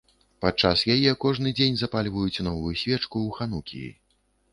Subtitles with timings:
[0.43, 3.91] Падчас яе кожны дзень запальваюць новую свечку ў ханукіі.